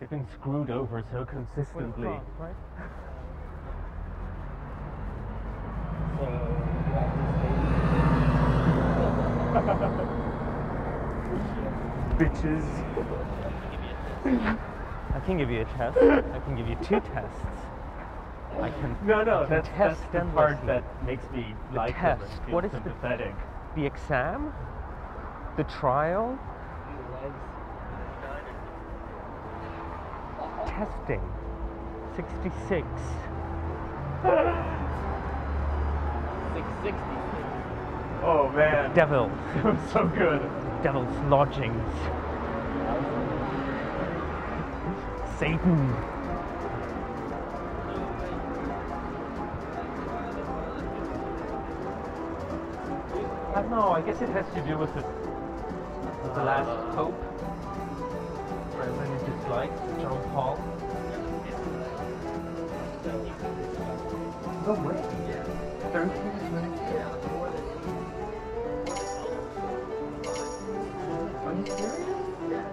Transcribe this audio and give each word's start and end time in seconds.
They've 0.00 0.10
been 0.10 0.26
screwed 0.32 0.70
over 0.70 1.02
so 1.10 1.24
consistently. 1.24 2.20
right? 2.38 2.54
Bitches. 12.18 12.64
I 15.14 15.20
can 15.20 15.38
give 15.38 15.50
you 15.50 15.62
a 15.62 15.64
test. 15.64 15.96
I 15.98 16.38
can 16.40 16.56
give 16.56 16.68
you 16.68 16.76
two 16.76 17.00
tests. 17.00 17.36
I 18.60 18.70
can 18.70 18.96
No, 19.02 19.22
no, 19.22 19.46
can 19.46 19.50
that's, 19.50 19.68
that's 19.68 20.00
test 20.00 20.12
the 20.12 20.20
part 20.34 20.64
that 20.66 21.04
makes 21.04 21.28
me 21.30 21.54
The 21.70 21.76
like 21.76 22.00
them 22.00 22.12
and 22.12 22.20
test. 22.20 22.44
feel 22.44 22.54
What 22.54 22.64
is 22.64 22.72
the- 22.72 23.34
the 23.74 23.86
exam, 23.86 24.52
the 25.56 25.64
trial, 25.64 26.38
testing. 30.78 31.20
66. 32.14 32.86
660. 36.54 37.02
Oh 38.22 38.50
man, 38.54 38.94
Devil. 38.94 39.28
that 39.54 39.64
was 39.64 39.92
so 39.92 40.06
good. 40.06 40.40
Devil's 40.84 41.16
lodgings. 41.26 41.92
Satan. 45.40 45.94
I 53.54 53.62
don't 53.62 53.70
know. 53.70 53.90
I 53.90 54.00
guess 54.02 54.22
it 54.22 54.28
has 54.28 54.46
to 54.54 54.60
do 54.60 54.78
with 54.78 54.94
the, 54.94 55.02
with 56.22 56.34
the 56.34 56.44
last 56.44 56.94
pope 56.94 57.14
whatever 58.78 59.02
it 59.02 59.10
is 59.10 59.22
dislike 59.26 59.74
John 60.00 60.22
Paul. 60.30 60.54
No 64.66 64.72
way. 64.86 64.94
Yeah. 65.26 65.42
13 65.90 66.14
minutes. 66.54 66.78
Yeah, 66.94 67.10
more 67.32 67.50
than. 67.50 67.64
Are 71.44 71.54
you 71.58 71.66
serious? 71.66 72.22
Yeah. 72.50 72.70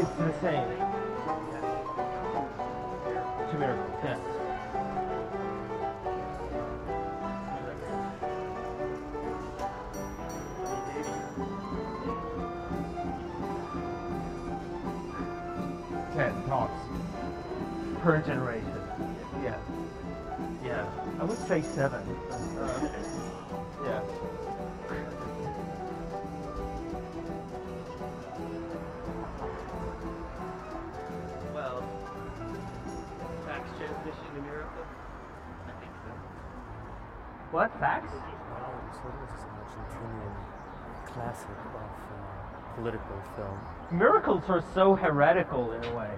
It's 0.00 0.14
insane. 0.20 0.68
It's 3.42 3.52
a 3.52 3.56
miracle. 3.58 3.90
Yeah. 4.04 4.33
10 16.14 16.44
tops 16.44 16.80
per 18.00 18.20
generation. 18.22 18.70
Yeah. 19.42 19.58
Yeah. 20.64 20.88
I 21.18 21.24
would 21.24 21.38
say 21.48 21.60
7. 21.60 22.00
Uh, 22.00 22.88
yeah. 23.84 24.00
Well, 31.52 31.82
fax 33.44 33.68
transmission 33.76 34.36
in 34.36 34.44
I 34.44 35.72
think 35.80 35.92
so. 35.98 36.12
What? 37.50 37.70
Fax? 37.80 38.06
An 38.06 38.20
actual 39.80 40.30
classic 41.06 41.48
of. 41.50 41.74
Uh, 41.74 42.63
political 42.76 43.22
film. 43.36 43.58
Miracles 43.90 44.44
are 44.48 44.62
so 44.74 44.94
heretical 44.94 45.72
in 45.72 45.84
a 45.84 45.94
way. 45.94 46.10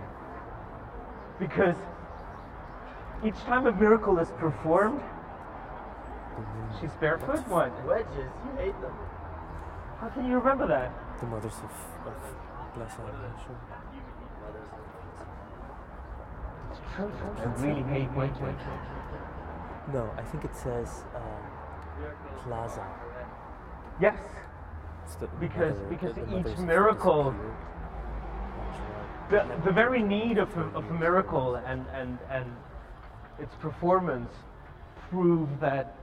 Because 1.39 1.77
each 3.25 3.39
time 3.45 3.67
a 3.67 3.73
miracle 3.73 4.19
is 4.19 4.29
performed, 4.39 5.01
she's 6.81 6.93
barefoot? 7.01 7.47
one. 7.49 7.73
Wedges, 7.87 8.09
you 8.17 8.57
hate 8.57 8.81
them. 8.81 8.93
How 10.01 10.09
can 10.09 10.27
you 10.29 10.39
remember 10.39 10.67
that? 10.67 10.93
The 11.21 11.27
mothers 11.27 11.55
of, 11.55 11.73
of 12.07 12.15
Plaza 12.75 13.01
Mayor. 13.03 13.67
I 16.99 17.45
really 17.63 17.83
hate 17.83 18.13
wedges. 18.13 18.41
No, 19.93 20.11
I 20.17 20.23
think 20.23 20.45
it 20.45 20.55
says 20.57 21.05
um, 21.15 21.23
Plaza. 22.43 22.85
Yes. 24.01 24.19
The 25.15 25.27
Because- 25.39 25.77
mother- 25.77 25.89
because 25.89 26.15
the 26.15 26.39
each 26.39 26.59
miracle- 26.59 27.31
disappeared. 27.31 27.55
That's 28.59 28.79
right. 29.33 29.61
The, 29.63 29.65
the 29.67 29.73
very 29.73 30.03
need 30.03 30.39
of 30.39 30.55
a, 30.57 30.63
of 30.77 30.85
a 30.91 30.95
miracle 30.95 31.57
and, 31.57 31.87
and, 31.95 32.19
and 32.31 32.45
its 33.39 33.55
performance 33.57 34.33
prove 35.11 35.49
that 35.61 35.95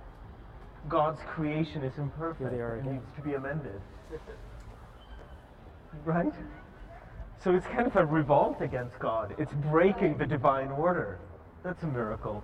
God's 0.90 1.22
creation 1.28 1.84
is 1.84 1.98
imperfect 1.98 2.40
Here 2.42 2.50
they 2.50 2.60
are 2.62 2.76
and 2.76 2.92
needs 2.94 3.06
to 3.16 3.22
be 3.22 3.34
amended. 3.34 3.82
Right? 6.06 6.34
So 7.44 7.54
it's 7.56 7.68
kind 7.68 7.86
of 7.88 7.96
a 7.96 8.06
revolt 8.06 8.62
against 8.62 8.98
God. 9.00 9.36
It's 9.38 9.54
breaking 9.70 10.18
the 10.18 10.26
divine 10.26 10.70
order. 10.72 11.20
That's 11.64 11.84
a 11.84 11.88
miracle. 11.88 12.44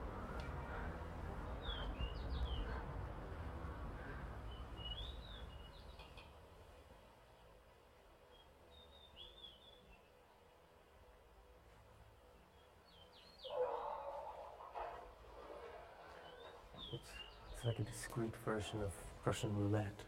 It's, 16.92 17.12
it's 17.54 17.66
like 17.66 17.80
a 17.80 17.84
discreet 17.84 18.34
version 18.46 18.82
of 18.82 18.92
Russian 19.26 19.56
roulette. 19.56 20.02